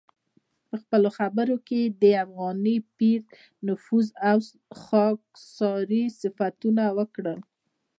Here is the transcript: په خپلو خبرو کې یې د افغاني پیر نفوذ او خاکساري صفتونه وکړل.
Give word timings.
په 0.69 0.75
خپلو 0.81 1.09
خبرو 1.17 1.55
کې 1.67 1.77
یې 1.83 1.93
د 2.01 2.03
افغاني 2.25 2.77
پیر 2.97 3.21
نفوذ 3.67 4.07
او 4.29 4.37
خاکساري 4.83 6.03
صفتونه 6.21 6.83
وکړل. 6.97 7.39